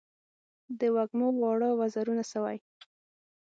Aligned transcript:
د 0.79 0.81
وږمو 0.95 1.27
واړه 1.41 1.69
وزرونه 1.79 2.23
سوی 2.31 2.57